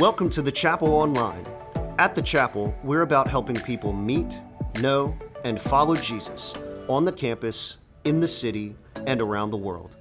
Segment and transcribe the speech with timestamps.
[0.00, 1.46] Welcome to the Chapel Online.
[2.00, 4.42] At the Chapel, we're about helping people meet,
[4.80, 6.52] know, and follow Jesus
[6.88, 8.74] on the campus, in the city,
[9.06, 9.96] and around the world.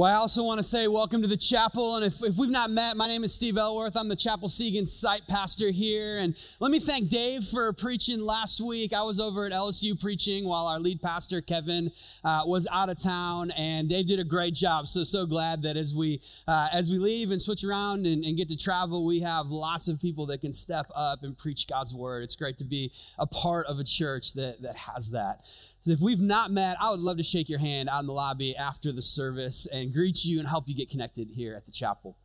[0.00, 1.96] Well, I also want to say welcome to the chapel.
[1.96, 3.98] And if, if we've not met, my name is Steve Elworth.
[3.98, 6.20] I'm the Chapel Seguin site pastor here.
[6.20, 8.94] And let me thank Dave for preaching last week.
[8.94, 11.92] I was over at LSU preaching while our lead pastor, Kevin,
[12.24, 13.50] uh, was out of town.
[13.58, 14.88] And Dave did a great job.
[14.88, 18.38] So, so glad that as we, uh, as we leave and switch around and, and
[18.38, 21.92] get to travel, we have lots of people that can step up and preach God's
[21.92, 22.22] word.
[22.22, 25.42] It's great to be a part of a church that, that has that.
[25.82, 28.12] So if we've not met, I would love to shake your hand out in the
[28.12, 31.72] lobby after the service and greet you and help you get connected here at the
[31.72, 32.16] chapel.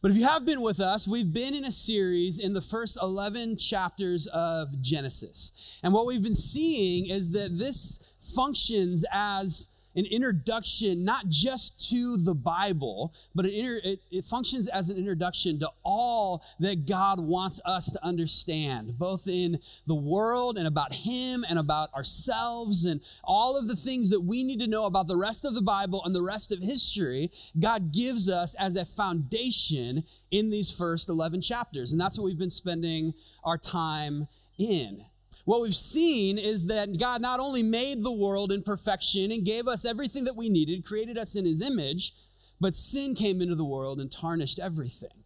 [0.00, 2.98] But if you have been with us, we've been in a series in the first
[3.02, 5.78] 11 chapters of Genesis.
[5.82, 9.68] And what we've been seeing is that this functions as
[9.98, 14.96] an introduction not just to the Bible, but it, inter- it, it, functions as an
[14.96, 20.92] introduction to all that God wants us to understand, both in the world and about
[20.92, 25.08] Him and about ourselves and all of the things that we need to know about
[25.08, 27.32] the rest of the Bible and the rest of history.
[27.58, 31.90] God gives us as a foundation in these first 11 chapters.
[31.90, 35.04] And that's what we've been spending our time in
[35.48, 39.66] what we've seen is that God not only made the world in perfection and gave
[39.66, 42.12] us everything that we needed, created us in his image,
[42.60, 45.24] but sin came into the world and tarnished everything.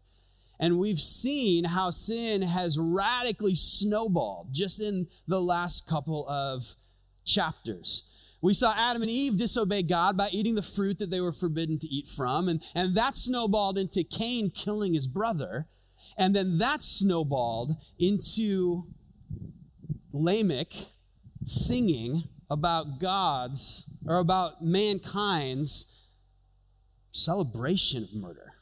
[0.61, 6.77] And we've seen how sin has radically snowballed just in the last couple of
[7.25, 8.05] chapters.
[8.41, 11.81] We saw Adam and Eve disobey God by eating the fruit that they were forbidden
[11.81, 12.49] to eat from.
[12.49, 15.67] And, and that snowballed into Cain killing his brother.
[16.17, 18.85] And then that snowballed into
[20.13, 20.73] Lamech
[21.45, 25.87] singing about God's or about mankind's
[27.11, 28.55] celebration of murder.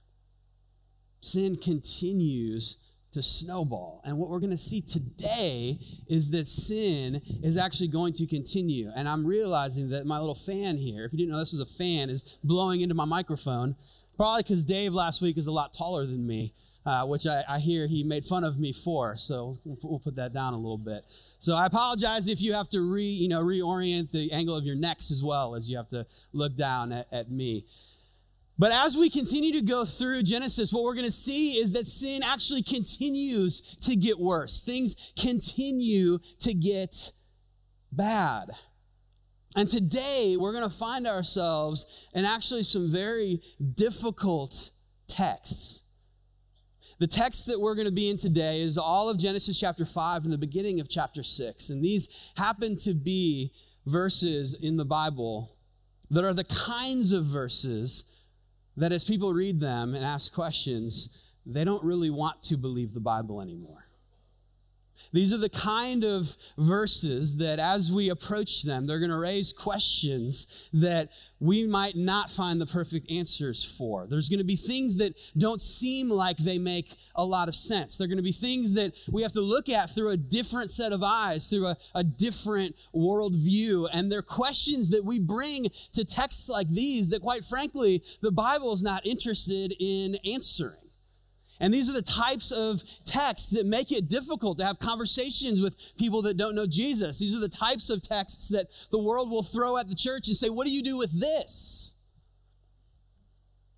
[1.20, 2.78] Sin continues
[3.12, 4.00] to snowball.
[4.04, 8.90] And what we're going to see today is that sin is actually going to continue.
[8.94, 11.66] And I'm realizing that my little fan here, if you didn't know this was a
[11.66, 13.74] fan, is blowing into my microphone.
[14.16, 16.54] Probably because Dave last week is a lot taller than me
[16.86, 19.16] uh, which I, I, hear he made fun of me for.
[19.16, 21.04] So we'll put that down a little bit.
[21.38, 24.76] So I apologize if you have to re, you know, reorient the angle of your
[24.76, 27.66] necks as well as you have to look down at, at me.
[28.58, 31.86] But as we continue to go through Genesis, what we're going to see is that
[31.86, 34.60] sin actually continues to get worse.
[34.60, 37.12] Things continue to get
[37.90, 38.50] bad.
[39.56, 43.40] And today we're going to find ourselves in actually some very
[43.74, 44.70] difficult
[45.08, 45.82] texts.
[47.00, 50.24] The text that we're going to be in today is all of Genesis chapter 5
[50.24, 51.70] and the beginning of chapter 6.
[51.70, 53.52] And these happen to be
[53.86, 55.50] verses in the Bible
[56.10, 58.14] that are the kinds of verses
[58.76, 61.08] that as people read them and ask questions,
[61.46, 63.86] they don't really want to believe the Bible anymore.
[65.12, 69.52] These are the kind of verses that as we approach them, they're going to raise
[69.52, 74.06] questions that we might not find the perfect answers for.
[74.06, 77.96] There's going to be things that don't seem like they make a lot of sense.
[77.96, 80.92] They're going to be things that we have to look at through a different set
[80.92, 83.88] of eyes, through a, a different worldview.
[83.92, 88.72] And they're questions that we bring to texts like these that, quite frankly, the Bible
[88.72, 90.79] is not interested in answering.
[91.60, 95.76] And these are the types of texts that make it difficult to have conversations with
[95.98, 97.18] people that don't know Jesus.
[97.18, 100.36] These are the types of texts that the world will throw at the church and
[100.36, 101.96] say, What do you do with this?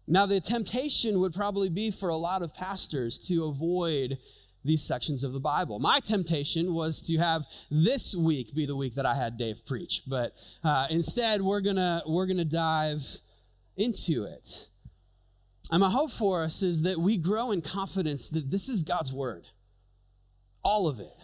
[0.07, 4.19] Now, the temptation would probably be for a lot of pastors to avoid
[4.65, 5.79] these sections of the Bible.
[5.79, 10.03] My temptation was to have this week be the week that I had Dave preach,
[10.07, 13.05] but uh, instead, we're gonna we're gonna dive
[13.77, 14.69] into it.
[15.73, 19.11] And my hope for us is that we grow in confidence that this is God's
[19.11, 19.49] word.
[20.63, 21.15] All of it.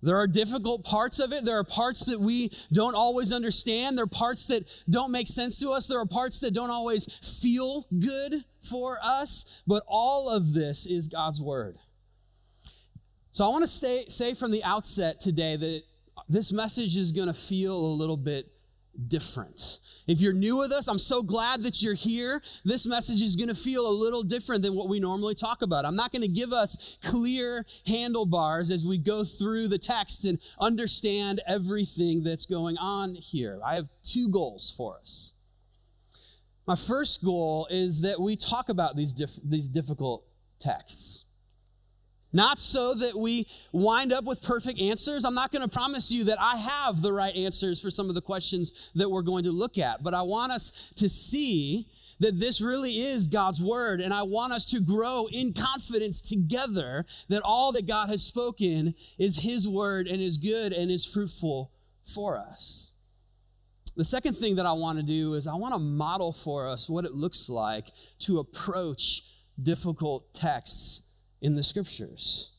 [0.00, 1.44] There are difficult parts of it.
[1.44, 3.98] There are parts that we don't always understand.
[3.98, 5.86] There are parts that don't make sense to us.
[5.86, 7.04] There are parts that don't always
[7.42, 9.62] feel good for us.
[9.66, 11.76] But all of this is God's word.
[13.32, 15.82] So I want to stay, say from the outset today that
[16.26, 18.46] this message is going to feel a little bit
[19.08, 19.78] different.
[20.08, 22.40] If you're new with us, I'm so glad that you're here.
[22.64, 25.84] This message is going to feel a little different than what we normally talk about.
[25.84, 30.38] I'm not going to give us clear handlebars as we go through the text and
[30.58, 33.60] understand everything that's going on here.
[33.62, 35.34] I have two goals for us.
[36.66, 39.12] My first goal is that we talk about these,
[39.44, 40.24] these difficult
[40.58, 41.26] texts.
[42.38, 45.24] Not so that we wind up with perfect answers.
[45.24, 48.14] I'm not going to promise you that I have the right answers for some of
[48.14, 51.88] the questions that we're going to look at, but I want us to see
[52.20, 54.00] that this really is God's word.
[54.00, 58.94] And I want us to grow in confidence together that all that God has spoken
[59.18, 61.72] is his word and is good and is fruitful
[62.04, 62.94] for us.
[63.96, 66.88] The second thing that I want to do is I want to model for us
[66.88, 67.90] what it looks like
[68.20, 69.22] to approach
[69.60, 71.07] difficult texts
[71.40, 72.52] in the scriptures.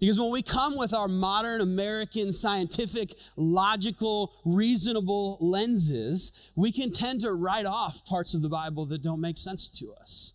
[0.00, 7.20] Because when we come with our modern American scientific, logical, reasonable lenses, we can tend
[7.22, 10.34] to write off parts of the Bible that don't make sense to us.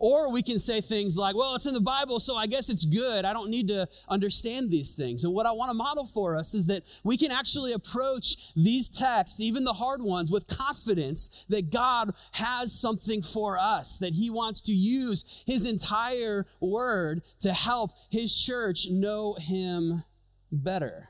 [0.00, 2.84] Or we can say things like, well, it's in the Bible, so I guess it's
[2.84, 3.24] good.
[3.24, 5.24] I don't need to understand these things.
[5.24, 8.88] And what I want to model for us is that we can actually approach these
[8.88, 14.30] texts, even the hard ones, with confidence that God has something for us, that He
[14.30, 20.04] wants to use His entire word to help His church know Him
[20.50, 21.08] better.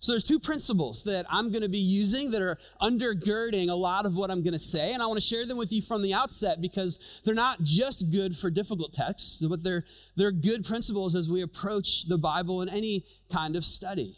[0.00, 4.06] So there's two principles that I'm going to be using that are undergirding a lot
[4.06, 6.02] of what I'm going to say, and I want to share them with you from
[6.02, 9.84] the outset because they're not just good for difficult texts, but they're
[10.16, 14.16] they're good principles as we approach the Bible in any kind of study.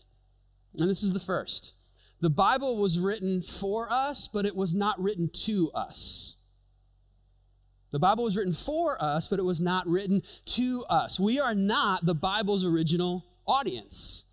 [0.79, 1.73] And this is the first.
[2.21, 6.37] The Bible was written for us, but it was not written to us.
[7.91, 11.19] The Bible was written for us, but it was not written to us.
[11.19, 14.30] We are not the Bible's original audience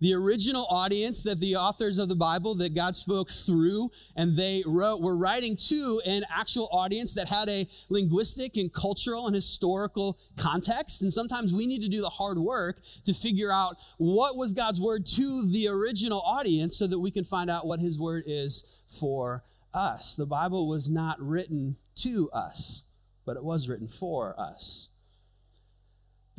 [0.00, 4.62] the original audience that the authors of the Bible that God spoke through and they
[4.66, 10.18] wrote were writing to an actual audience that had a linguistic and cultural and historical
[10.36, 11.02] context.
[11.02, 14.80] And sometimes we need to do the hard work to figure out what was God's
[14.80, 18.64] word to the original audience so that we can find out what his word is
[18.86, 20.16] for us.
[20.16, 22.84] The Bible was not written to us,
[23.24, 24.89] but it was written for us.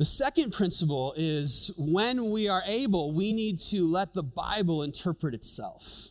[0.02, 5.32] The second principle is when we are able, we need to let the Bible interpret
[5.32, 6.08] itself.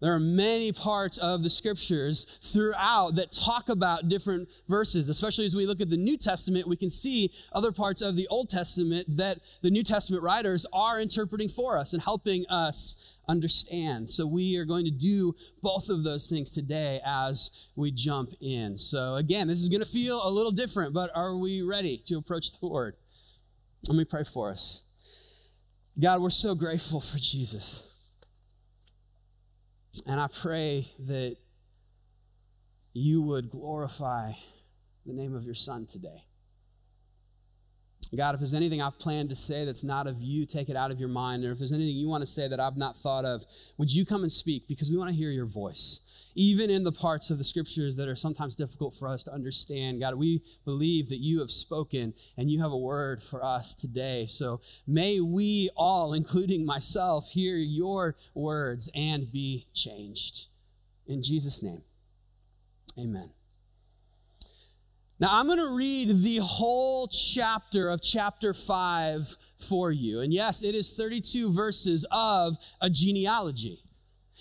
[0.00, 5.08] There are many parts of the scriptures throughout that talk about different verses.
[5.08, 8.28] Especially as we look at the New Testament, we can see other parts of the
[8.28, 14.10] Old Testament that the New Testament writers are interpreting for us and helping us understand.
[14.10, 18.76] So we are going to do both of those things today as we jump in.
[18.76, 22.18] So again, this is going to feel a little different, but are we ready to
[22.18, 22.96] approach the Word?
[23.88, 24.82] Let me pray for us.
[25.98, 27.85] God, we're so grateful for Jesus.
[30.06, 31.36] And I pray that
[32.92, 34.32] you would glorify
[35.04, 36.24] the name of your Son today.
[38.14, 40.90] God, if there's anything I've planned to say that's not of you, take it out
[40.90, 41.44] of your mind.
[41.44, 43.44] Or if there's anything you want to say that I've not thought of,
[43.78, 44.68] would you come and speak?
[44.68, 46.00] Because we want to hear your voice
[46.36, 50.00] even in the parts of the scriptures that are sometimes difficult for us to understand.
[50.00, 54.26] God, we believe that you have spoken and you have a word for us today.
[54.26, 60.46] So may we all, including myself, hear your words and be changed.
[61.06, 61.82] In Jesus' name,
[62.98, 63.30] amen.
[65.18, 70.20] Now, I'm going to read the whole chapter of chapter 5 for you.
[70.20, 73.85] And yes, it is 32 verses of a genealogy.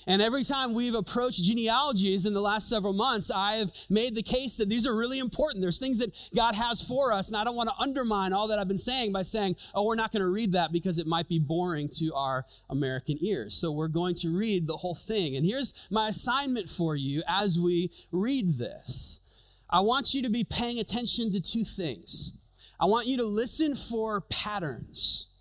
[0.07, 4.57] And every time we've approached genealogies in the last several months, I've made the case
[4.57, 5.61] that these are really important.
[5.61, 8.59] There's things that God has for us, and I don't want to undermine all that
[8.59, 11.27] I've been saying by saying, oh, we're not going to read that because it might
[11.27, 13.55] be boring to our American ears.
[13.55, 15.35] So we're going to read the whole thing.
[15.35, 19.21] And here's my assignment for you as we read this
[19.69, 22.33] I want you to be paying attention to two things.
[22.79, 25.31] I want you to listen for patterns.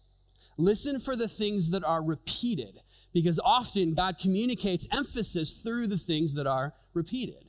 [0.56, 2.80] Listen for the things that are repeated
[3.14, 7.44] because often God communicates emphasis through the things that are repeated.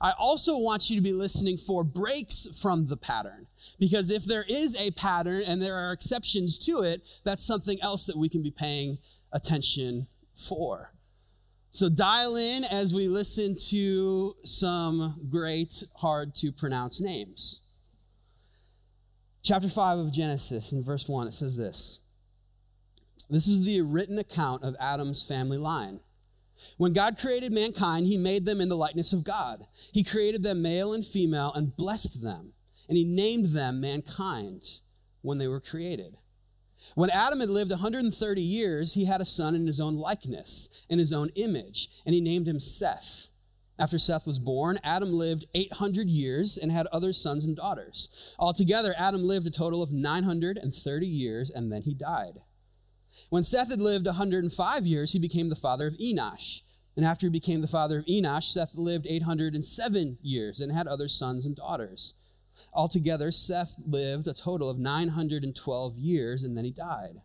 [0.00, 3.48] I also want you to be listening for breaks from the pattern
[3.80, 8.06] because if there is a pattern and there are exceptions to it, that's something else
[8.06, 8.98] that we can be paying
[9.32, 10.92] attention for.
[11.70, 17.62] So dial in as we listen to some great, hard to pronounce names.
[19.42, 21.98] Chapter 5 of Genesis, in verse 1, it says this
[23.32, 26.00] this is the written account of Adam's family line.
[26.76, 29.64] When God created mankind, he made them in the likeness of God.
[29.92, 32.52] He created them male and female and blessed them,
[32.88, 34.80] and he named them mankind
[35.22, 36.18] when they were created.
[36.94, 40.98] When Adam had lived 130 years, he had a son in his own likeness, in
[40.98, 43.28] his own image, and he named him Seth.
[43.78, 48.08] After Seth was born, Adam lived 800 years and had other sons and daughters.
[48.38, 52.42] Altogether, Adam lived a total of 930 years, and then he died.
[53.28, 56.62] When Seth had lived 105 years, he became the father of Enosh.
[56.96, 61.08] And after he became the father of Enosh, Seth lived 807 years and had other
[61.08, 62.14] sons and daughters.
[62.72, 67.22] Altogether, Seth lived a total of 912 years and then he died.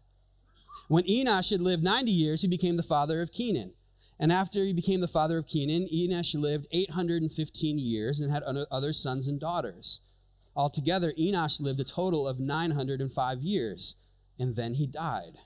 [0.88, 3.74] When Enosh had lived 90 years, he became the father of Kenan.
[4.20, 8.94] And after he became the father of Kenan, Enosh lived 815 years and had other
[8.94, 10.01] sons and daughters.
[10.56, 13.96] Altogether, Enosh lived a total of 905 years,
[14.39, 15.38] and then he died.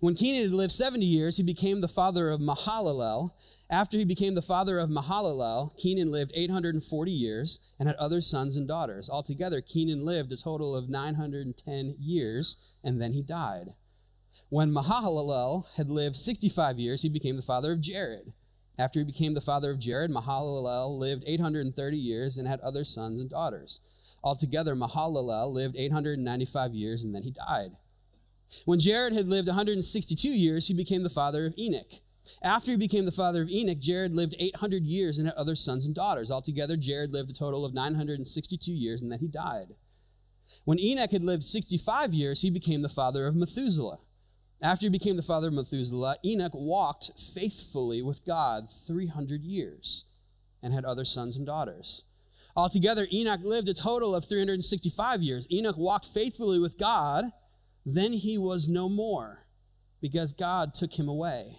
[0.00, 3.32] When Kenan had lived 70 years, he became the father of Mahalalel.
[3.70, 8.56] After he became the father of Mahalalel, Kenan lived 840 years and had other sons
[8.56, 9.10] and daughters.
[9.10, 13.74] Altogether, Kenan lived a total of 910 years, and then he died.
[14.48, 18.32] When Mahalalel had lived 65 years, he became the father of Jared.
[18.78, 23.20] After he became the father of Jared, Mahalalel lived 830 years and had other sons
[23.20, 23.80] and daughters.
[24.22, 27.72] Altogether, Mahalalel lived 895 years, and then he died.
[28.64, 32.00] When Jared had lived 162 years, he became the father of Enoch.
[32.42, 35.86] After he became the father of Enoch, Jared lived 800 years and had other sons
[35.86, 36.30] and daughters.
[36.30, 39.74] Altogether, Jared lived a total of 962 years, and then he died.
[40.64, 43.98] When Enoch had lived 65 years, he became the father of Methuselah.
[44.62, 50.06] After he became the father of Methuselah, Enoch walked faithfully with God 300 years
[50.62, 52.04] and had other sons and daughters.
[52.56, 55.46] Altogether, Enoch lived a total of 365 years.
[55.50, 57.24] Enoch walked faithfully with God
[57.84, 59.46] then he was no more,
[60.00, 61.58] because God took him away.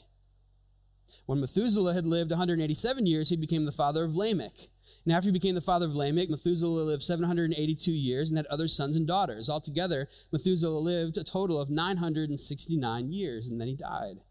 [1.26, 4.70] When Methuselah had lived 187 years, he became the father of Lamech.
[5.06, 8.68] And after he became the father of Lamech, Methuselah lived 782 years and had other
[8.68, 9.50] sons and daughters.
[9.50, 14.22] Altogether, Methuselah lived a total of 969 years, and then he died.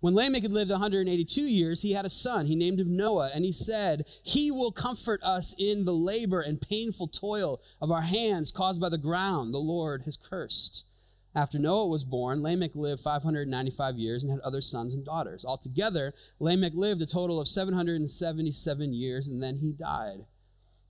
[0.00, 2.46] When Lamech had lived 182 years, he had a son.
[2.46, 6.60] He named him Noah, and he said, He will comfort us in the labor and
[6.60, 10.86] painful toil of our hands caused by the ground the Lord has cursed.
[11.36, 15.44] After Noah was born, Lamech lived 595 years and had other sons and daughters.
[15.44, 20.26] Altogether, Lamech lived a total of 777 years and then he died.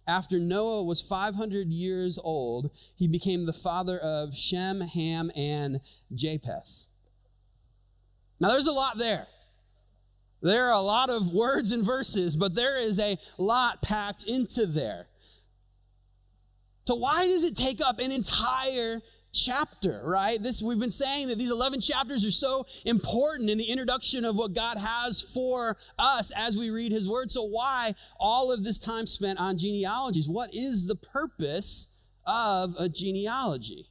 [0.06, 5.80] After Noah was 500 years old, he became the father of Shem, Ham, and
[6.12, 6.88] Japheth.
[8.38, 9.26] Now, there's a lot there.
[10.42, 14.66] There are a lot of words and verses, but there is a lot packed into
[14.66, 15.06] there.
[16.86, 19.00] So, why does it take up an entire
[19.34, 20.42] chapter, right?
[20.42, 24.36] This we've been saying that these 11 chapters are so important in the introduction of
[24.36, 27.30] what God has for us as we read his word.
[27.30, 30.28] So why all of this time spent on genealogies?
[30.28, 31.88] What is the purpose
[32.24, 33.88] of a genealogy?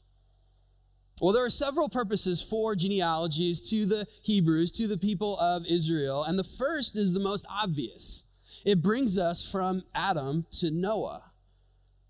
[1.21, 6.23] Well, there are several purposes for genealogies to the Hebrews, to the people of Israel,
[6.23, 8.25] and the first is the most obvious.
[8.65, 11.32] It brings us from Adam to Noah.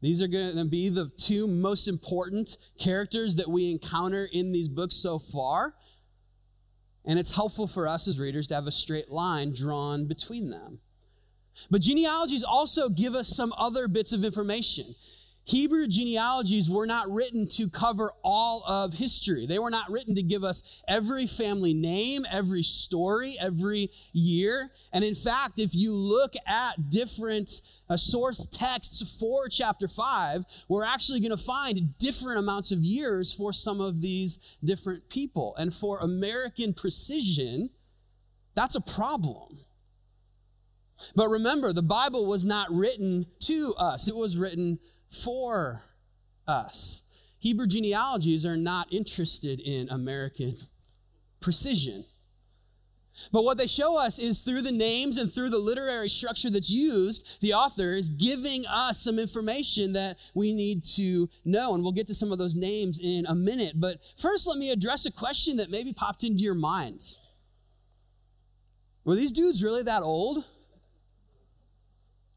[0.04, 4.68] These are going to be the two most important characters that we encounter in these
[4.68, 5.76] books so far.
[7.06, 10.80] And it's helpful for us as readers to have a straight line drawn between them.
[11.72, 14.94] But genealogies also give us some other bits of information.
[15.46, 19.46] Hebrew genealogies were not written to cover all of history.
[19.46, 24.72] They were not written to give us every family name, every story, every year.
[24.94, 30.86] And in fact, if you look at different uh, source texts for chapter 5, we're
[30.86, 35.56] actually going to find different amounts of years for some of these different people.
[35.58, 37.70] And for American precision,
[38.56, 39.60] that's a problem.
[41.16, 44.80] But remember, the Bible was not written to us, it was written
[45.14, 45.82] for
[46.48, 47.04] us.
[47.40, 50.56] Hebrew genealogies are not interested in American
[51.42, 52.06] precision.
[53.32, 56.70] But what they show us is through the names and through the literary structure that's
[56.72, 61.76] used, the author is giving us some information that we need to know.
[61.76, 63.80] And we'll get to some of those names in a minute.
[63.80, 67.20] But first, let me address a question that maybe popped into your minds.
[69.06, 70.44] Were these dudes really that old?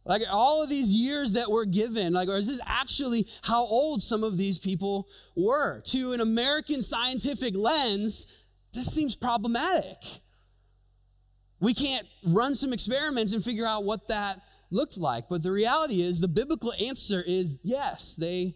[0.06, 4.00] Like all of these years that were given, like, or is this actually how old
[4.00, 5.80] some of these people were?
[5.86, 8.26] To an American scientific lens,
[8.72, 9.96] this seems problematic.
[11.58, 15.28] We can't run some experiments and figure out what that looked like.
[15.28, 18.54] But the reality is, the biblical answer is yes, they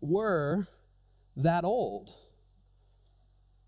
[0.00, 0.66] were
[1.36, 2.12] that old.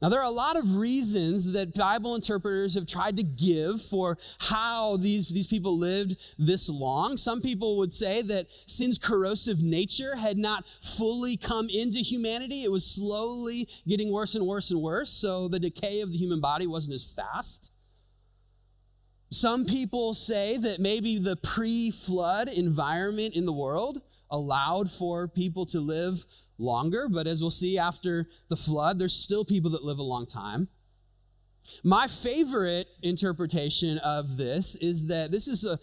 [0.02, 4.18] Now, there are a lot of reasons that Bible interpreters have tried to give for
[4.40, 7.16] how these, these people lived this long.
[7.16, 12.72] Some people would say that sin's corrosive nature had not fully come into humanity, it
[12.72, 16.66] was slowly getting worse and worse and worse, so the decay of the human body
[16.66, 17.70] wasn't as fast.
[19.30, 25.64] Some people say that maybe the pre flood environment in the world allowed for people
[25.66, 26.24] to live
[26.62, 30.26] longer, but as we'll see after the flood, there's still people that live a long
[30.26, 30.68] time.
[31.84, 35.78] My favorite interpretation of this is that this is a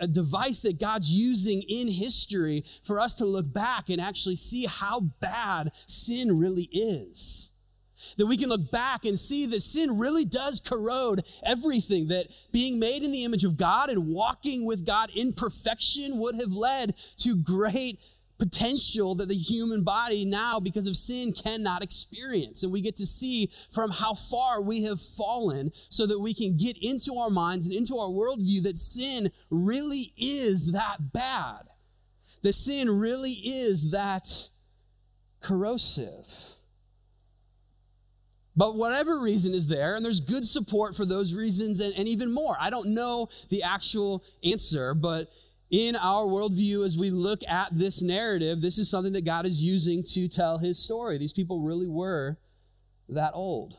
[0.00, 4.66] a device that God's using in history for us to look back and actually see
[4.66, 7.52] how bad sin really is.
[8.16, 12.78] That we can look back and see that sin really does corrode everything, that being
[12.78, 16.94] made in the image of God and walking with God in perfection would have led
[17.18, 17.98] to great
[18.38, 22.62] potential that the human body now, because of sin, cannot experience.
[22.62, 26.56] And we get to see from how far we have fallen so that we can
[26.56, 31.68] get into our minds and into our worldview that sin really is that bad.
[32.42, 34.48] That sin really is that
[35.40, 36.54] corrosive.
[38.56, 42.32] But whatever reason is there, and there's good support for those reasons and, and, even
[42.32, 42.56] more.
[42.58, 45.30] I don't know the actual answer, but
[45.70, 49.62] in our worldview, as we look at this narrative, this is something that God is
[49.62, 51.18] using to tell his story.
[51.18, 52.38] These people really were
[53.08, 53.76] that old.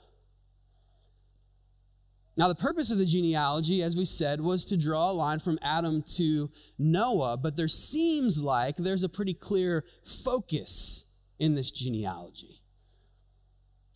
[2.37, 5.59] Now, the purpose of the genealogy, as we said, was to draw a line from
[5.61, 12.61] Adam to Noah, but there seems like there's a pretty clear focus in this genealogy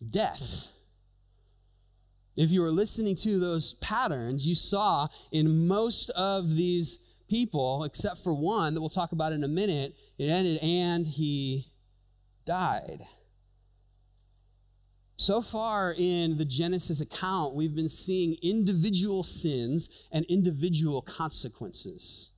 [0.09, 0.71] death.
[2.35, 6.99] If you were listening to those patterns, you saw in most of these
[7.29, 11.67] people, except for one that we'll talk about in a minute, it ended and he
[12.45, 13.01] died.
[15.15, 22.31] So far in the Genesis account, we've been seeing individual sins and individual consequences.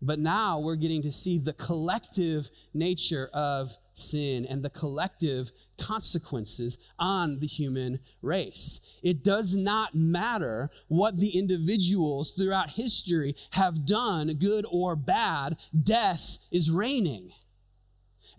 [0.00, 6.78] But now we're getting to see the collective nature of sin and the collective consequences
[6.98, 8.80] on the human race.
[9.02, 16.38] It does not matter what the individuals throughout history have done, good or bad, death
[16.50, 17.32] is reigning.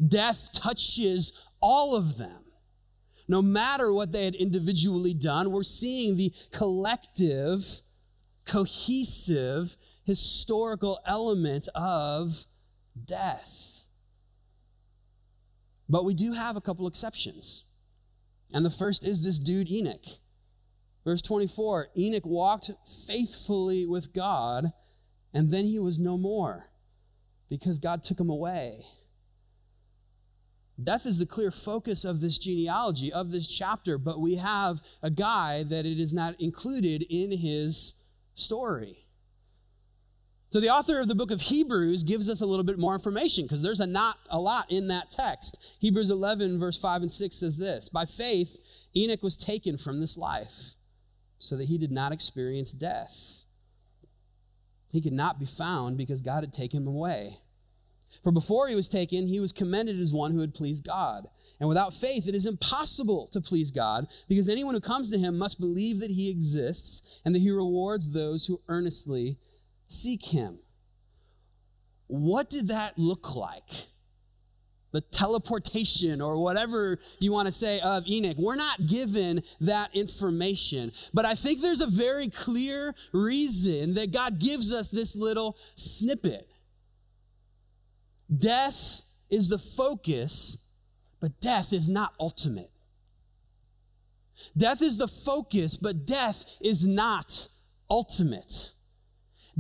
[0.06, 2.44] Death touches all of them.
[3.28, 7.82] No matter what they had individually done, we're seeing the collective,
[8.46, 12.46] cohesive, historical element of
[13.06, 13.69] death.
[15.90, 17.64] But we do have a couple exceptions.
[18.54, 20.06] And the first is this dude, Enoch.
[21.04, 22.72] Verse 24 Enoch walked
[23.08, 24.72] faithfully with God,
[25.34, 26.68] and then he was no more
[27.50, 28.86] because God took him away.
[30.82, 35.10] Death is the clear focus of this genealogy, of this chapter, but we have a
[35.10, 37.96] guy that it is not included in his
[38.34, 38.99] story.
[40.52, 43.46] So the author of the book of Hebrews gives us a little bit more information
[43.46, 45.76] because there's a not a lot in that text.
[45.80, 48.58] Hebrews 11 verse 5 and 6 says this, by faith
[48.96, 50.74] Enoch was taken from this life
[51.38, 53.44] so that he did not experience death.
[54.92, 57.38] He could not be found because God had taken him away.
[58.24, 61.28] For before he was taken, he was commended as one who had pleased God.
[61.60, 65.38] And without faith, it is impossible to please God because anyone who comes to him
[65.38, 69.38] must believe that he exists and that he rewards those who earnestly
[69.90, 70.60] seek him.
[72.08, 73.70] What did that look like?
[74.92, 78.38] The teleportation or whatever you want to say of Enoch.
[78.40, 80.92] We're not given that information.
[81.14, 86.48] But I think there's a very clear reason that God gives us this little snippet.
[88.36, 90.68] Death is the focus,
[91.20, 92.72] but death is not ultimate.
[94.58, 97.48] Death is the focus, but death is not
[97.90, 98.72] ultimate.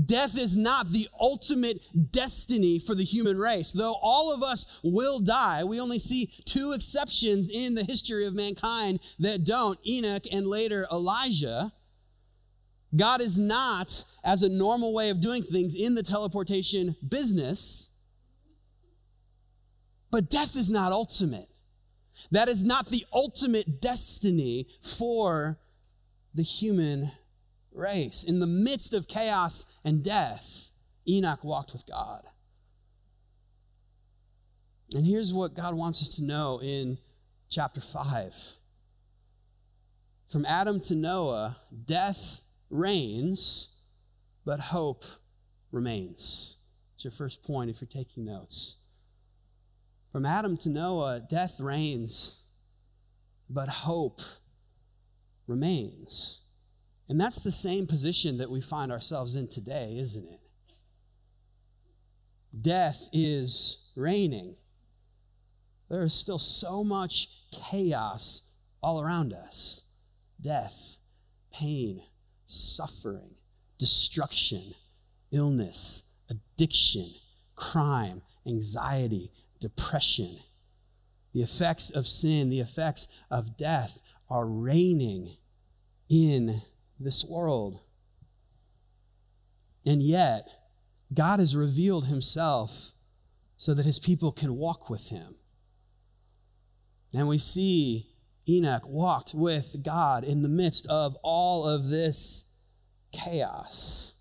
[0.06, 1.82] Death is not the ultimate
[2.12, 3.72] destiny for the human race.
[3.72, 8.34] Though all of us will die, we only see two exceptions in the history of
[8.34, 11.72] mankind that don't Enoch and later Elijah.
[12.96, 17.96] God is not, as a normal way of doing things, in the teleportation business.
[20.12, 21.50] But death is not ultimate.
[22.32, 25.60] That is not the ultimate destiny for
[26.34, 27.12] the human
[27.80, 28.24] race.
[28.24, 30.72] In the midst of chaos and death,
[31.08, 32.24] Enoch walked with God.
[34.94, 36.98] And here's what God wants us to know in
[37.50, 38.36] chapter 5.
[40.28, 43.82] From Adam to Noah, death reigns,
[44.46, 45.04] but hope
[45.72, 46.58] remains.
[46.94, 48.78] It's your first point if you're taking notes.
[50.12, 52.42] From Adam to Noah, death reigns,
[53.50, 54.22] but hope
[55.48, 56.42] remains.
[57.10, 60.40] And that's the same position that we find ourselves in today, isn't it?
[62.62, 64.56] Death is reigning.
[65.90, 68.44] There is still so much chaos
[68.82, 69.86] all around us
[70.40, 70.98] death,
[71.52, 72.02] pain,
[72.46, 73.32] suffering,
[73.80, 74.76] destruction,
[75.32, 77.12] illness, addiction,
[77.56, 80.38] crime, anxiety, depression.
[81.34, 85.38] The effects of sin, the effects of death are reigning
[86.08, 86.62] in
[87.00, 87.82] this world.
[89.86, 90.48] And yet,
[91.14, 92.94] God has revealed himself
[93.58, 95.36] so that his people can walk with him.
[97.14, 98.08] And we see
[98.48, 102.46] Enoch walked with God in the midst of all of this
[103.12, 104.16] chaos.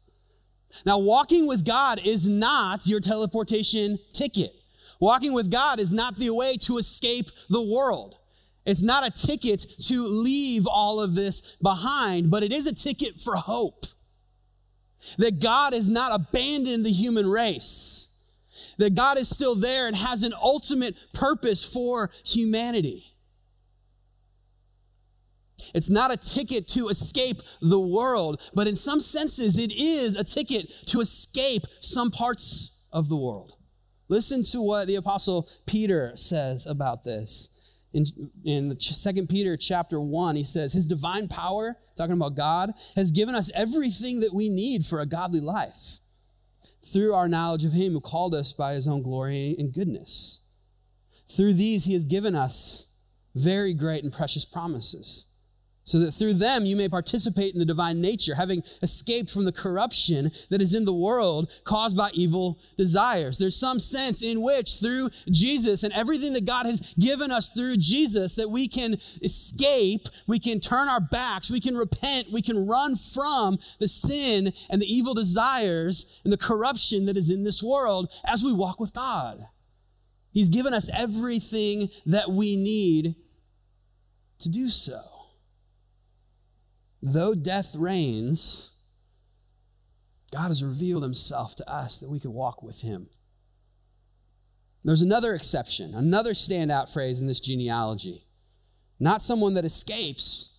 [0.84, 4.52] Now, walking with God is not your teleportation ticket.
[5.00, 8.16] Walking with God is not the way to escape the world.
[8.68, 13.18] It's not a ticket to leave all of this behind, but it is a ticket
[13.18, 13.87] for hope.
[15.16, 18.14] That God has not abandoned the human race.
[18.76, 23.14] That God is still there and has an ultimate purpose for humanity.
[25.72, 30.24] It's not a ticket to escape the world, but in some senses, it is a
[30.24, 33.54] ticket to escape some parts of the world.
[34.09, 37.48] Listen to what the apostle Peter says about this.
[37.92, 38.05] In,
[38.44, 43.35] in 2 Peter chapter 1, he says, His divine power, talking about God, has given
[43.35, 46.01] us everything that we need for a godly life
[46.85, 50.42] through our knowledge of Him who called us by His own glory and goodness.
[51.29, 52.94] Through these, He has given us
[53.35, 55.27] very great and precious promises
[55.88, 59.53] so that through them you may participate in the divine nature, having escaped from the
[59.53, 63.38] corruption that is in the world caused by evil desires.
[63.38, 67.79] There's some sense in which through Jesus and everything that God has given us through
[67.79, 72.66] Jesus that we can escape, we can turn our backs, we can repent, we can
[72.66, 77.62] run from the sin and the evil desires and the corruption that is in this
[77.62, 79.40] world as we walk with God.
[80.33, 83.14] He's given us everything that we need
[84.40, 85.17] to do so
[87.02, 88.72] though death reigns,
[90.32, 93.08] God has revealed himself to us that we could walk with him.
[94.84, 98.24] There's another exception, another standout phrase in this genealogy.
[99.00, 100.54] Not someone that escapes,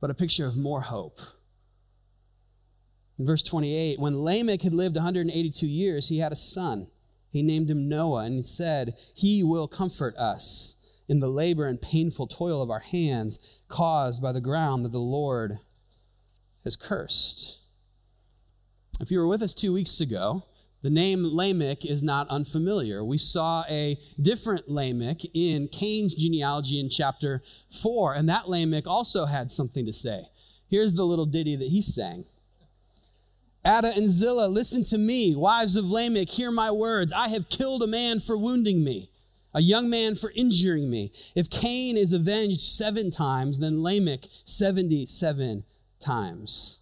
[0.00, 1.18] but a picture of more hope.
[3.18, 6.88] In verse 28, when Lamech had lived 182 years, he had a son.
[7.30, 10.76] He named him Noah, and he said, He will comfort us
[11.08, 13.38] in the labor and painful toil of our hands
[13.68, 15.58] caused by the ground that the Lord
[16.64, 17.60] has cursed.
[19.00, 20.44] If you were with us two weeks ago,
[20.82, 23.02] the name Lamech is not unfamiliar.
[23.02, 29.24] We saw a different Lamech in Cain's genealogy in chapter 4, and that Lamech also
[29.26, 30.26] had something to say.
[30.68, 32.26] Here's the little ditty that he sang.
[33.64, 35.34] Adah and Zillah, listen to me.
[35.34, 37.12] Wives of Lamech, hear my words.
[37.12, 39.10] I have killed a man for wounding me
[39.54, 41.12] a young man for injuring me.
[41.34, 45.64] If Cain is avenged seven times, then Lamech 77
[46.00, 46.80] times.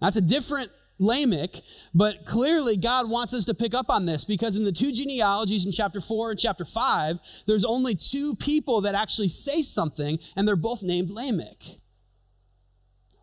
[0.00, 1.60] That's a different Lamech,
[1.92, 5.66] but clearly God wants us to pick up on this because in the two genealogies
[5.66, 10.46] in chapter 4 and chapter 5, there's only two people that actually say something, and
[10.46, 11.62] they're both named Lamech.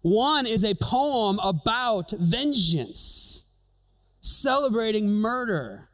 [0.02, 3.54] One is a poem about vengeance,
[4.20, 5.91] celebrating murder.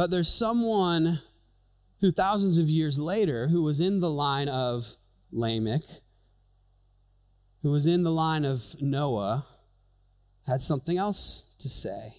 [0.00, 1.20] But there's someone
[2.00, 4.96] who thousands of years later, who was in the line of
[5.30, 5.82] Lamech,
[7.60, 9.44] who was in the line of Noah,
[10.46, 12.14] had something else to say.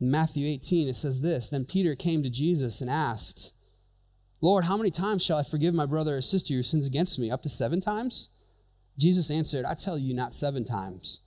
[0.00, 3.52] In Matthew 18, it says this Then Peter came to Jesus and asked,
[4.40, 7.28] Lord, how many times shall I forgive my brother or sister who sins against me?
[7.28, 8.28] Up to seven times?
[8.96, 11.22] Jesus answered, I tell you, not seven times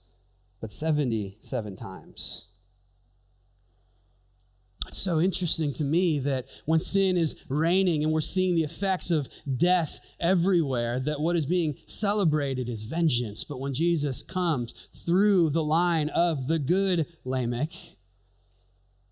[0.64, 2.48] but 77 times.
[4.86, 9.10] It's so interesting to me that when sin is reigning and we're seeing the effects
[9.10, 13.44] of death everywhere, that what is being celebrated is vengeance.
[13.44, 17.72] But when Jesus comes through the line of the good Lamech,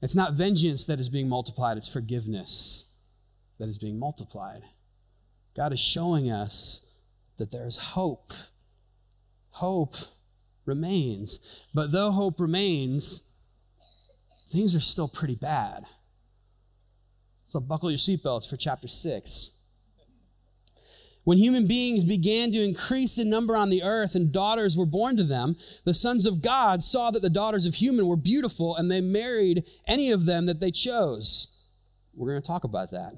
[0.03, 2.87] it's not vengeance that is being multiplied, it's forgiveness
[3.59, 4.63] that is being multiplied.
[5.55, 6.87] God is showing us
[7.37, 8.33] that there is hope.
[9.51, 9.95] Hope
[10.65, 11.39] remains.
[11.73, 13.23] But though hope remains,
[14.53, 15.85] things are still pretty bad.
[17.45, 19.51] So buckle your seatbelts for chapter 6.
[21.25, 25.17] When human beings began to increase in number on the earth and daughters were born
[25.17, 28.91] to them, the sons of God saw that the daughters of human were beautiful and
[28.91, 31.65] they married any of them that they chose.
[32.15, 33.15] We're going to talk about that.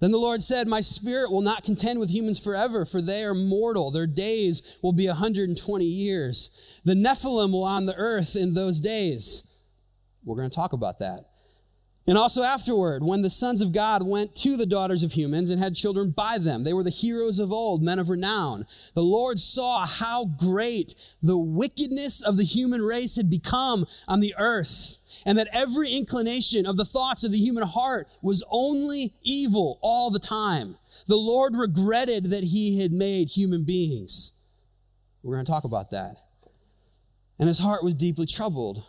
[0.00, 3.34] Then the Lord said, My spirit will not contend with humans forever, for they are
[3.34, 3.90] mortal.
[3.90, 6.80] Their days will be 120 years.
[6.84, 9.53] The Nephilim will on the earth in those days.
[10.24, 11.24] We're going to talk about that.
[12.06, 15.58] And also afterward, when the sons of God went to the daughters of humans and
[15.58, 18.66] had children by them, they were the heroes of old, men of renown.
[18.92, 24.34] The Lord saw how great the wickedness of the human race had become on the
[24.36, 29.78] earth and that every inclination of the thoughts of the human heart was only evil
[29.80, 30.76] all the time.
[31.06, 34.34] The Lord regretted that he had made human beings.
[35.22, 36.16] We're going to talk about that.
[37.38, 38.84] And his heart was deeply troubled.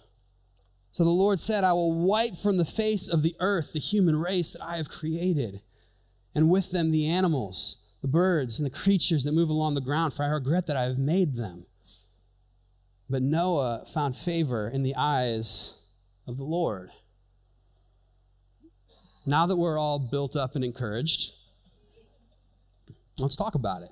[0.95, 4.15] So the Lord said, I will wipe from the face of the earth the human
[4.15, 5.61] race that I have created,
[6.33, 10.13] and with them the animals, the birds, and the creatures that move along the ground,
[10.13, 11.65] for I regret that I have made them.
[13.09, 15.83] But Noah found favor in the eyes
[16.27, 16.91] of the Lord.
[19.25, 21.33] Now that we're all built up and encouraged,
[23.19, 23.91] let's talk about it.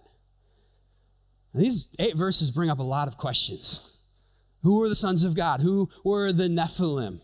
[1.54, 3.93] These eight verses bring up a lot of questions.
[4.64, 5.62] Who were the sons of God?
[5.62, 7.20] Who were the Nephilim?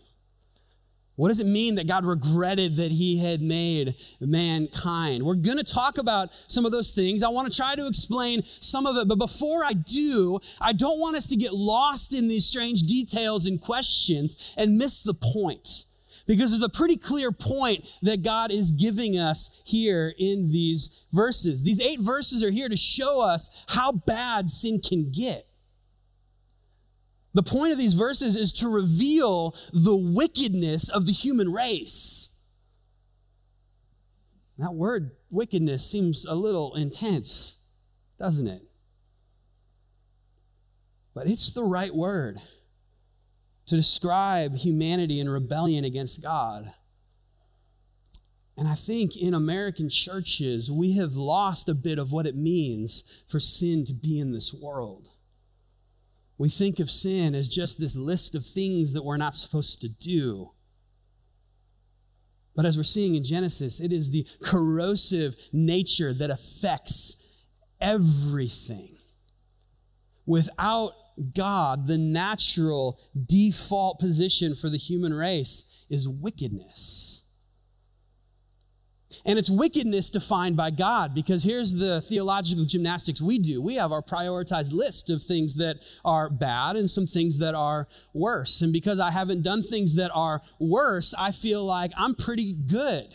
[1.20, 5.22] What does it mean that God regretted that he had made mankind?
[5.22, 7.22] We're going to talk about some of those things.
[7.22, 10.98] I want to try to explain some of it, but before I do, I don't
[10.98, 15.84] want us to get lost in these strange details and questions and miss the point.
[16.26, 21.64] Because there's a pretty clear point that God is giving us here in these verses.
[21.64, 25.49] These eight verses are here to show us how bad sin can get.
[27.32, 32.28] The point of these verses is to reveal the wickedness of the human race.
[34.58, 37.56] That word wickedness seems a little intense,
[38.18, 38.62] doesn't it?
[41.14, 42.40] But it's the right word
[43.66, 46.72] to describe humanity in rebellion against God.
[48.56, 53.04] And I think in American churches, we have lost a bit of what it means
[53.28, 55.08] for sin to be in this world.
[56.40, 59.90] We think of sin as just this list of things that we're not supposed to
[59.90, 60.52] do.
[62.56, 67.44] But as we're seeing in Genesis, it is the corrosive nature that affects
[67.78, 68.96] everything.
[70.24, 70.94] Without
[71.34, 77.19] God, the natural default position for the human race is wickedness.
[79.24, 83.60] And it's wickedness defined by God because here's the theological gymnastics we do.
[83.60, 87.88] We have our prioritized list of things that are bad and some things that are
[88.12, 88.62] worse.
[88.62, 93.08] And because I haven't done things that are worse, I feel like I'm pretty good.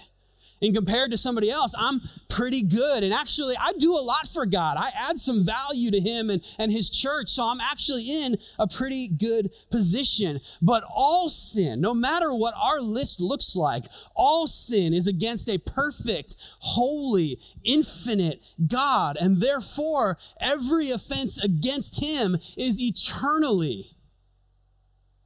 [0.62, 3.04] And compared to somebody else, I'm pretty good.
[3.04, 4.78] And actually, I do a lot for God.
[4.78, 7.30] I add some value to Him and, and His church.
[7.30, 10.40] So I'm actually in a pretty good position.
[10.62, 15.58] But all sin, no matter what our list looks like, all sin is against a
[15.58, 19.18] perfect, holy, infinite God.
[19.20, 23.92] And therefore, every offense against Him is eternally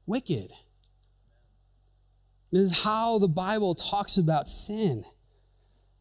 [0.08, 0.50] wicked.
[2.52, 5.04] This is how the Bible talks about sin.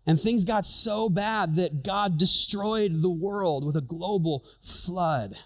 [0.08, 5.36] And things got so bad that God destroyed the world with a global flood.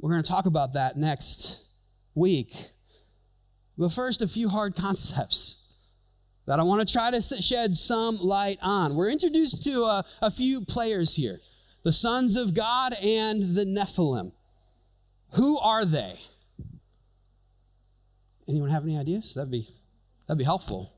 [0.00, 1.64] We're going to talk about that next
[2.12, 2.56] week.
[3.78, 5.76] But first, a few hard concepts
[6.44, 8.96] that I want to try to shed some light on.
[8.96, 11.38] We're introduced to a, a few players here
[11.84, 14.32] the sons of God and the Nephilim.
[15.36, 16.18] Who are they?
[18.48, 19.34] Anyone have any ideas?
[19.34, 19.68] That'd be,
[20.26, 20.91] that'd be helpful.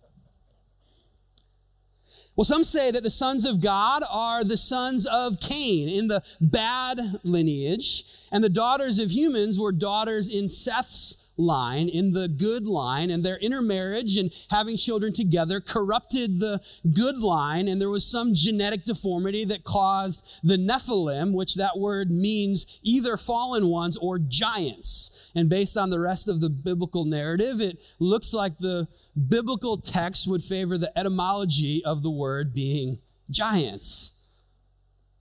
[2.37, 6.23] Well, some say that the sons of God are the sons of Cain in the
[6.41, 12.67] bad lineage, and the daughters of humans were daughters in Seth's line, in the good
[12.67, 16.61] line, and their intermarriage and having children together corrupted the
[16.93, 22.11] good line, and there was some genetic deformity that caused the Nephilim, which that word
[22.11, 25.31] means either fallen ones or giants.
[25.37, 30.27] And based on the rest of the biblical narrative, it looks like the biblical text
[30.29, 32.99] would favor the etymology of the word being
[33.31, 34.11] giants.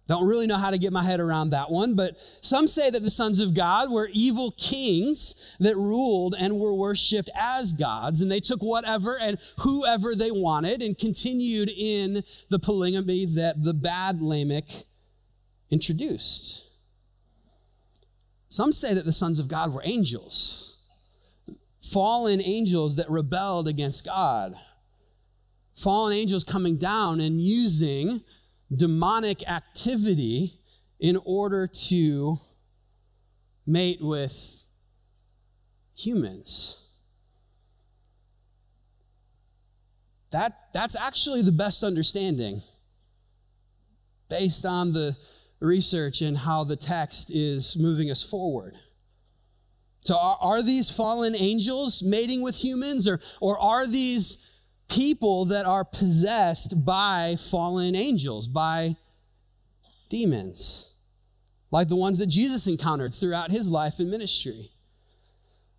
[0.08, 3.02] Don't really know how to get my head around that one, but some say that
[3.02, 8.30] the sons of God were evil kings that ruled and were worshiped as gods, and
[8.30, 14.22] they took whatever and whoever they wanted and continued in the polygamy that the bad
[14.22, 14.66] Lamech
[15.70, 16.64] introduced.
[18.50, 20.73] Some say that the sons of God were angels
[21.94, 24.56] fallen angels that rebelled against God.
[25.76, 28.22] Fallen angels coming down and using
[28.76, 30.60] demonic activity
[31.00, 32.40] in order to
[33.68, 34.66] mate with
[35.96, 36.80] humans.
[40.32, 42.64] That, that's actually the best understanding
[44.30, 45.16] based on the
[45.60, 48.76] research and how the text is moving us forward.
[50.04, 54.38] So are, are these fallen angels mating with humans or, or are these
[54.90, 58.98] people that are possessed by fallen angels, by
[60.10, 60.94] demons,
[61.72, 64.72] like the ones that Jesus encountered throughout his life and ministry?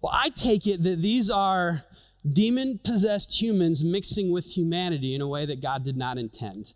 [0.00, 1.84] Well, I take it that these are
[2.30, 6.72] demon possessed humans mixing with humanity in a way that God did not intend.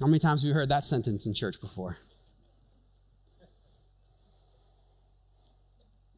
[0.00, 1.98] How many times have you heard that sentence in church before?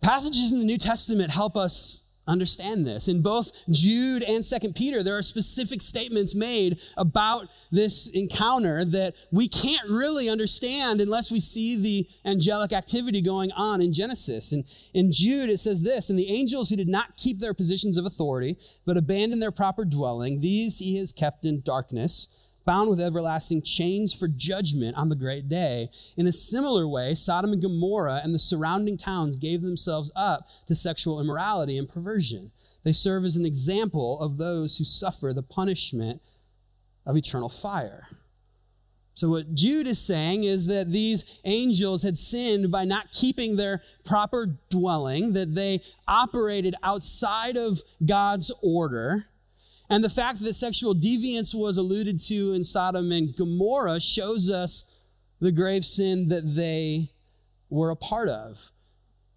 [0.02, 3.08] Passages in the New Testament help us understand this.
[3.08, 9.14] In both Jude and Second Peter, there are specific statements made about this encounter that
[9.30, 14.52] we can't really understand unless we see the angelic activity going on in Genesis.
[14.52, 17.96] And in Jude, it says this, and the angels who did not keep their positions
[17.96, 23.00] of authority, but abandoned their proper dwelling, these he has kept in darkness bound with
[23.00, 25.88] everlasting chains for judgment on the great day.
[26.16, 30.74] In a similar way, Sodom and Gomorrah and the surrounding towns gave themselves up to
[30.74, 32.52] sexual immorality and perversion.
[32.84, 36.20] They serve as an example of those who suffer the punishment
[37.06, 38.08] of eternal fire.
[39.14, 43.82] So, what Jude is saying is that these angels had sinned by not keeping their
[44.04, 49.26] proper dwelling, that they operated outside of God's order
[49.92, 54.86] and the fact that sexual deviance was alluded to in Sodom and Gomorrah shows us
[55.38, 57.10] the grave sin that they
[57.68, 58.70] were a part of.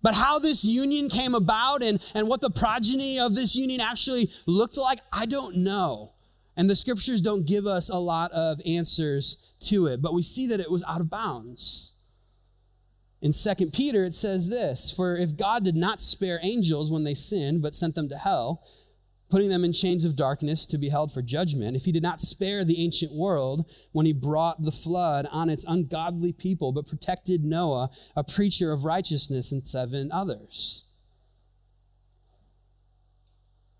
[0.01, 4.31] But how this union came about and, and what the progeny of this union actually
[4.45, 6.13] looked like, I don't know.
[6.55, 10.47] And the scriptures don't give us a lot of answers to it, but we see
[10.47, 11.95] that it was out of bounds.
[13.21, 17.13] In 2 Peter, it says this For if God did not spare angels when they
[17.13, 18.63] sinned, but sent them to hell,
[19.29, 22.21] putting them in chains of darkness to be held for judgment, if he did not
[22.21, 27.43] spare the ancient world when he brought the flood on its ungodly people, but protected
[27.43, 30.85] Noah, a preacher of righteousness, and seven others.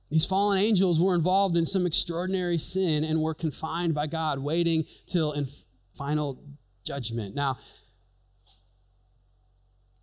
[0.10, 4.86] These fallen angels were involved in some extraordinary sin and were confined by God, waiting
[5.06, 5.48] till in
[5.94, 6.44] final
[6.84, 7.36] judgment.
[7.36, 7.58] Now,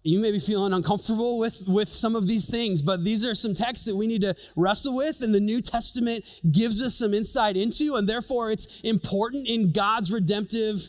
[0.04, 3.54] you may be feeling uncomfortable with, with some of these things, but these are some
[3.54, 7.56] texts that we need to wrestle with, and the New Testament gives us some insight
[7.56, 10.88] into, and therefore it's important in God's redemptive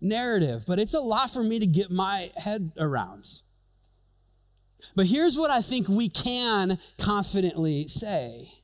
[0.00, 0.64] narrative.
[0.66, 3.26] But it's a lot for me to get my head around.
[4.94, 8.59] But here's what I think we can confidently say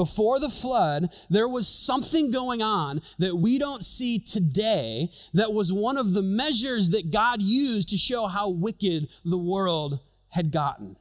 [0.00, 5.74] before the flood, there was something going on that we don't see today that was
[5.74, 10.96] one of the measures that God used to show how wicked the world had gotten.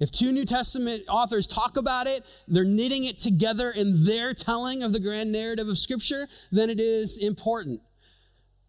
[0.00, 4.82] If two New Testament authors talk about it, they're knitting it together in their telling
[4.82, 7.82] of the grand narrative of Scripture, then it is important.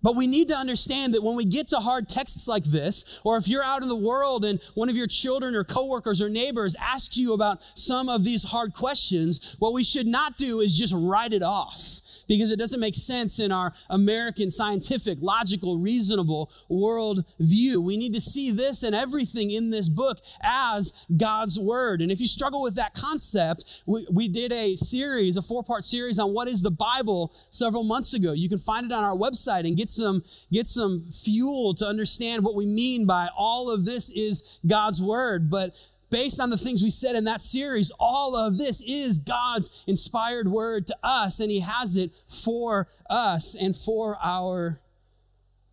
[0.05, 3.37] But we need to understand that when we get to hard texts like this, or
[3.37, 6.75] if you're out in the world and one of your children or coworkers or neighbors
[6.79, 10.93] asks you about some of these hard questions, what we should not do is just
[10.95, 17.25] write it off because it doesn't make sense in our American scientific, logical, reasonable world
[17.39, 17.81] view.
[17.81, 22.01] We need to see this and everything in this book as God's word.
[22.01, 25.83] And if you struggle with that concept, we, we did a series, a four part
[25.83, 28.33] series on what is the Bible several months ago.
[28.33, 32.43] You can find it on our website and get some, get some fuel to understand
[32.43, 35.49] what we mean by all of this is God's word.
[35.49, 35.75] But
[36.09, 40.47] based on the things we said in that series, all of this is God's inspired
[40.47, 44.79] word to us, and He has it for us and for our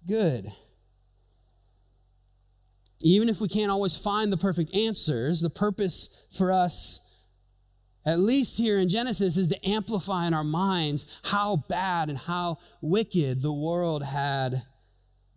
[0.06, 0.52] good.
[3.00, 7.11] Even if we can't always find the perfect answers, the purpose for us,
[8.04, 12.58] at least here in Genesis, is to amplify in our minds how bad and how
[12.80, 14.62] wicked the world had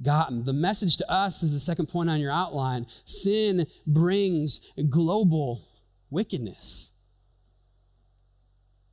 [0.01, 0.43] gotten.
[0.43, 2.87] The message to us is the second point on your outline.
[3.05, 5.67] Sin brings global
[6.09, 6.91] wickedness.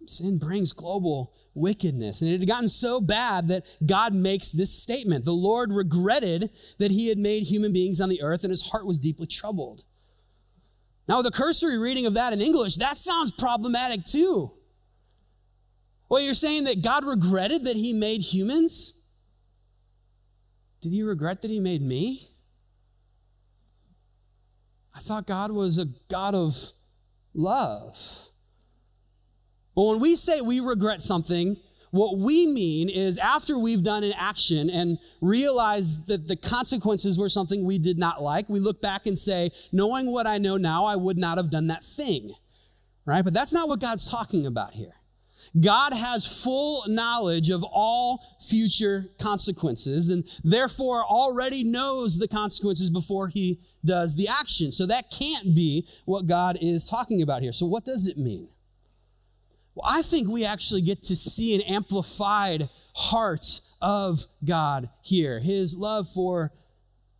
[0.07, 2.23] Sin brings global wickedness.
[2.23, 5.25] And it had gotten so bad that God makes this statement.
[5.25, 8.87] The Lord regretted that he had made human beings on the earth, and his heart
[8.87, 9.85] was deeply troubled.
[11.09, 14.53] Now, with a cursory reading of that in English, that sounds problematic too.
[16.09, 18.93] Well, you're saying that God regretted that he made humans?
[20.81, 22.29] Did he regret that he made me?
[24.95, 26.73] I thought God was a God of
[27.35, 28.29] love.
[29.75, 31.57] Well, when we say we regret something,
[31.93, 37.29] what we mean is after we've done an action and realized that the consequences were
[37.29, 40.87] something we did not like, we look back and say, knowing what I know now,
[40.87, 42.35] I would not have done that thing.
[43.05, 43.23] Right?
[43.23, 44.95] But that's not what God's talking about here.
[45.61, 53.29] God has full knowledge of all future consequences and therefore already knows the consequences before
[53.29, 54.73] he does the action.
[54.73, 57.53] So that can't be what God is talking about here.
[57.53, 58.49] So what does it mean?
[59.75, 65.77] Well, I think we actually get to see an amplified heart of God here, his
[65.77, 66.53] love for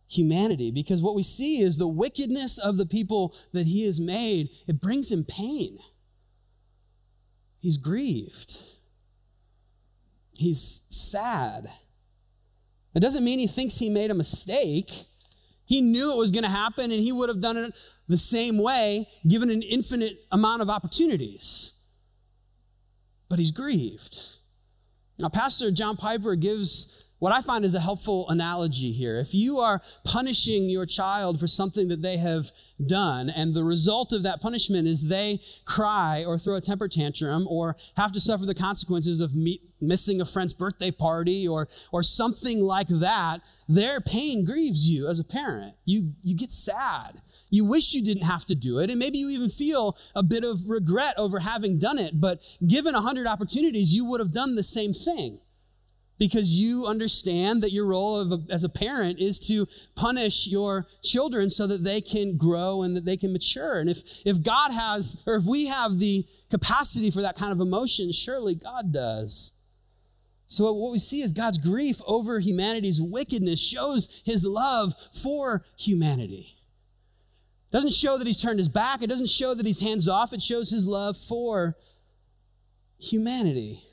[0.07, 4.49] humanity, because what we see is the wickedness of the people that he has made,
[4.67, 5.79] it brings him pain.
[7.59, 8.59] He's grieved.
[10.33, 11.67] He's sad.
[12.93, 14.91] It doesn't mean he thinks he made a mistake.
[15.65, 17.73] He knew it was going to happen and he would have done it
[18.07, 21.72] the same way, given an infinite amount of opportunities.
[23.33, 24.35] But he's grieved.
[25.17, 29.17] Now, Pastor John Piper gives what I find is a helpful analogy here.
[29.17, 32.51] If you are punishing your child for something that they have
[32.85, 37.47] done, and the result of that punishment is they cry or throw a temper tantrum
[37.47, 42.03] or have to suffer the consequences of me- missing a friend's birthday party or, or
[42.03, 45.75] something like that, their pain grieves you as a parent.
[45.85, 47.21] You, you get sad.
[47.49, 50.43] You wish you didn't have to do it, and maybe you even feel a bit
[50.43, 54.55] of regret over having done it, but given a hundred opportunities, you would have done
[54.55, 55.39] the same thing
[56.17, 61.49] because you understand that your role a, as a parent is to punish your children
[61.49, 63.79] so that they can grow and that they can mature.
[63.79, 67.59] And if, if God has, or if we have the capacity for that kind of
[67.59, 69.53] emotion, surely God does.
[70.45, 76.55] So what we see is God's grief over humanity's wickedness shows his love for humanity.
[77.69, 79.01] It doesn't show that he's turned his back.
[79.01, 80.31] It doesn't show that he's hands off.
[80.31, 81.75] It shows his love for
[82.99, 83.83] humanity.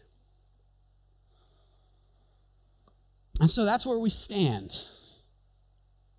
[3.41, 4.71] And so that's where we stand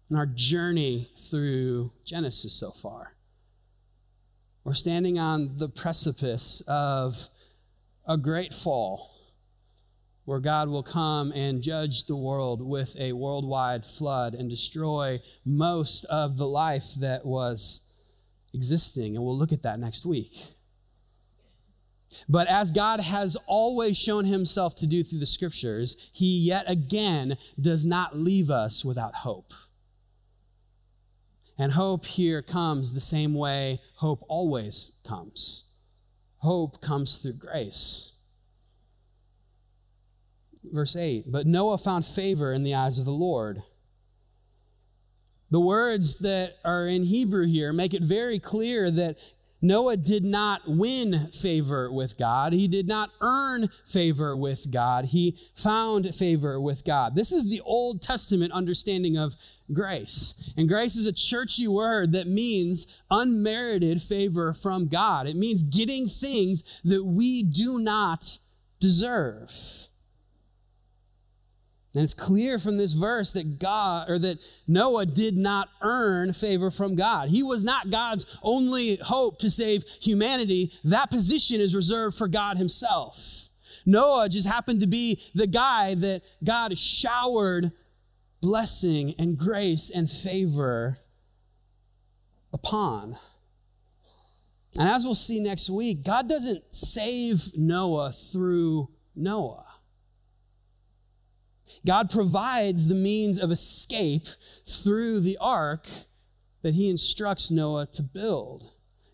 [0.09, 3.15] in our journey through Genesis so far.
[4.63, 7.30] We're standing on the precipice of
[8.07, 9.11] a great fall
[10.26, 16.05] where God will come and judge the world with a worldwide flood and destroy most
[16.05, 17.84] of the life that was
[18.53, 19.15] existing.
[19.15, 20.55] And we'll look at that next week.
[22.30, 27.38] But as God has always shown himself to do through the scriptures, he yet again
[27.59, 29.53] does not leave us without hope.
[31.57, 35.65] And hope here comes the same way hope always comes.
[36.39, 38.13] Hope comes through grace.
[40.63, 43.61] Verse 8 But Noah found favor in the eyes of the Lord.
[45.51, 49.19] The words that are in Hebrew here make it very clear that
[49.62, 52.53] Noah did not win favor with God.
[52.53, 55.05] He did not earn favor with God.
[55.05, 57.16] He found favor with God.
[57.16, 59.36] This is the Old Testament understanding of
[59.72, 60.51] grace.
[60.57, 65.28] And grace is a churchy word that means unmerited favor from God.
[65.28, 68.39] It means getting things that we do not
[68.80, 69.89] deserve.
[71.93, 76.71] And it's clear from this verse that God or that Noah did not earn favor
[76.71, 77.29] from God.
[77.29, 80.71] He was not God's only hope to save humanity.
[80.85, 83.49] That position is reserved for God himself.
[83.85, 87.71] Noah just happened to be the guy that God showered
[88.41, 90.99] blessing and grace and favor
[92.53, 93.17] upon.
[94.77, 99.65] And as we'll see next week, God doesn't save Noah through Noah.
[101.86, 104.27] God provides the means of escape
[104.67, 105.88] through the ark
[106.61, 108.63] that he instructs Noah to build.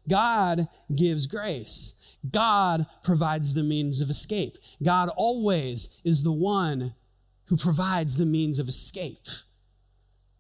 [0.10, 1.94] God gives grace.
[2.30, 4.58] God provides the means of escape.
[4.84, 6.94] God always is the one
[7.46, 9.28] who provides the means of escape.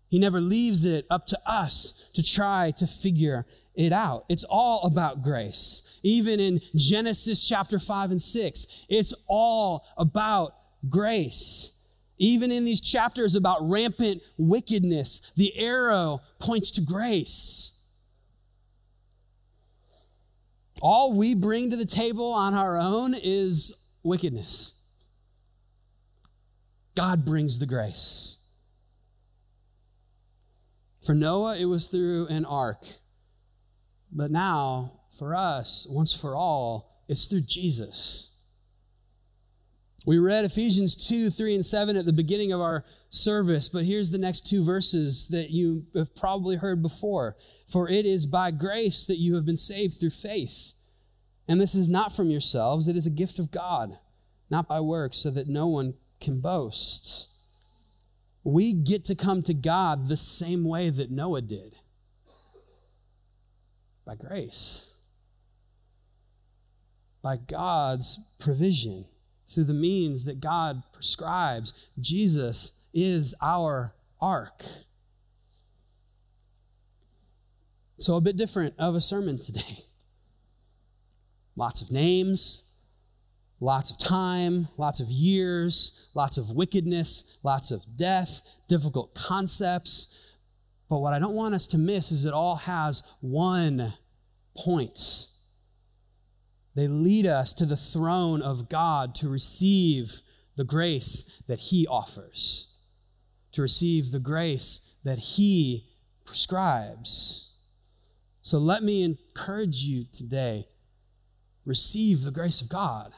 [0.09, 4.25] He never leaves it up to us to try to figure it out.
[4.29, 5.99] It's all about grace.
[6.01, 10.55] Even in Genesis chapter 5 and 6, it's all about
[10.89, 11.76] grace.
[12.17, 17.73] Even in these chapters about rampant wickedness, the arrow points to grace.
[20.81, 24.73] All we bring to the table on our own is wickedness.
[26.95, 28.39] God brings the grace.
[31.05, 32.83] For Noah, it was through an ark.
[34.11, 38.26] But now, for us, once for all, it's through Jesus.
[40.07, 44.09] We read Ephesians 2, 3, and 7 at the beginning of our service, but here's
[44.09, 47.35] the next two verses that you have probably heard before.
[47.67, 50.71] For it is by grace that you have been saved through faith.
[51.45, 53.99] And this is not from yourselves, it is a gift of God,
[54.49, 57.27] not by works, so that no one can boast.
[58.45, 61.75] We get to come to God the same way that Noah did
[64.05, 64.93] by grace,
[67.21, 69.03] by God's provision
[69.47, 71.73] through the means that God prescribes.
[71.99, 74.63] Jesus is our ark.
[77.99, 79.83] So, a bit different of a sermon today.
[81.55, 82.67] Lots of names,
[83.59, 90.15] lots of time, lots of years, lots of wickedness, lots of death, difficult concepts.
[90.87, 93.93] But what I don't want us to miss is it all has one
[94.55, 95.27] point
[96.77, 100.21] they lead us to the throne of God to receive
[100.55, 102.67] the grace that He offers,
[103.53, 105.87] to receive the grace that He
[106.23, 107.55] prescribes.
[108.43, 110.67] So let me encourage you today
[111.65, 113.11] receive the grace of God.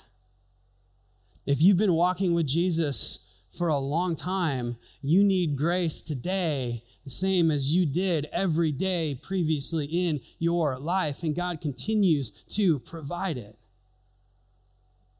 [1.45, 7.15] If you've been walking with Jesus for a long time, you need grace today, the
[7.15, 13.37] same as you did every day previously in your life, and God continues to provide
[13.37, 13.57] it.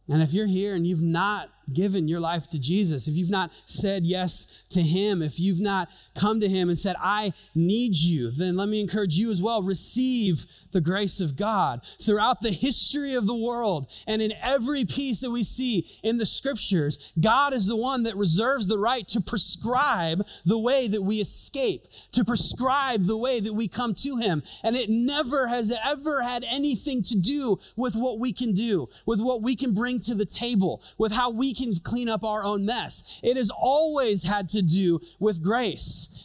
[0.08, 3.52] And if you're here and you've not given your life to Jesus, if you've not
[3.66, 5.90] said yes to Him, if you've not
[6.20, 9.64] come to Him and said, I need you, then let me encourage you as well.
[9.64, 15.22] Receive the grace of God throughout the history of the world and in every piece
[15.22, 17.12] that we see in the scriptures.
[17.20, 21.88] God is the one that reserves the right to prescribe the way that we escape,
[22.12, 24.44] to prescribe the way that we come to Him.
[24.64, 29.22] And it never has ever had anything to do with what we can do, with
[29.22, 32.66] what we can bring to the table, with how we can clean up our own
[32.66, 33.20] mess.
[33.24, 35.44] It has always had to do with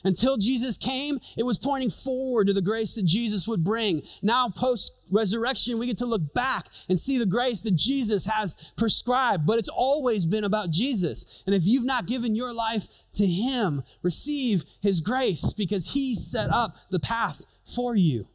[0.04, 4.02] Until Jesus came, it was pointing forward to the grace that Jesus would bring.
[4.22, 8.54] Now, post resurrection, we get to look back and see the grace that Jesus has
[8.76, 11.42] prescribed, but it's always been about Jesus.
[11.46, 16.50] And if you've not given your life to Him, receive His grace because He set
[16.50, 18.28] up the path for you.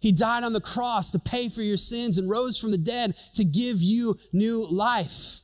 [0.00, 3.14] He died on the cross to pay for your sins and rose from the dead
[3.34, 5.41] to give you new life.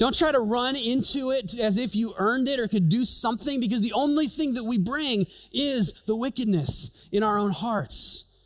[0.00, 3.60] Don't try to run into it as if you earned it or could do something
[3.60, 8.42] because the only thing that we bring is the wickedness in our own hearts.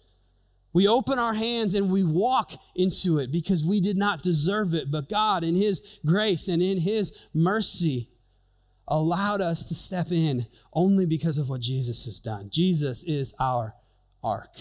[0.72, 4.90] We open our hands and we walk into it because we did not deserve it,
[4.90, 8.08] but God, in His grace and in His mercy,
[8.88, 12.50] allowed us to step in only because of what Jesus has done.
[12.50, 13.76] Jesus is our
[14.24, 14.56] ark.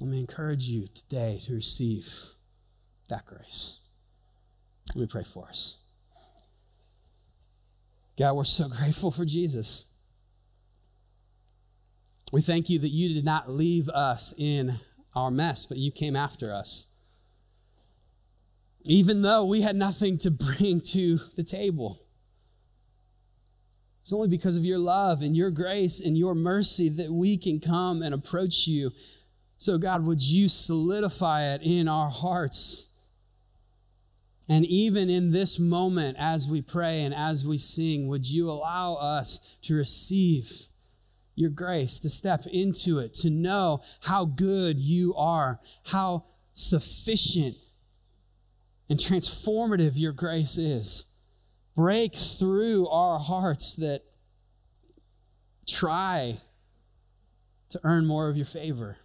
[0.00, 2.08] Let me encourage you today to receive
[3.08, 3.80] that grace.
[4.94, 5.78] Let me pray for us.
[8.18, 9.86] God, we're so grateful for Jesus.
[12.32, 14.74] We thank you that you did not leave us in
[15.14, 16.86] our mess, but you came after us.
[18.84, 22.00] Even though we had nothing to bring to the table.
[24.02, 27.58] It's only because of your love and your grace and your mercy that we can
[27.58, 28.92] come and approach you.
[29.56, 32.93] So, God, would you solidify it in our hearts?
[34.48, 38.94] And even in this moment, as we pray and as we sing, would you allow
[38.94, 40.68] us to receive
[41.34, 47.56] your grace, to step into it, to know how good you are, how sufficient
[48.88, 51.18] and transformative your grace is.
[51.74, 54.02] Break through our hearts that
[55.66, 56.38] try
[57.70, 58.98] to earn more of your favor.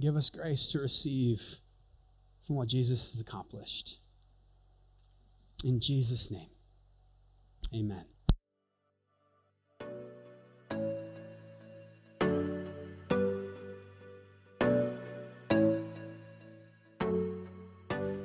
[0.00, 1.60] Give us grace to receive
[2.56, 3.98] what Jesus has accomplished.
[5.64, 6.48] In Jesus' name,
[7.74, 8.04] amen.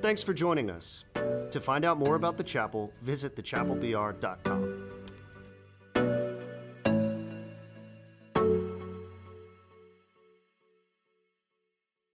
[0.01, 1.03] Thanks for joining us.
[1.49, 5.05] To find out more about the chapel, visit thechapelbr.com.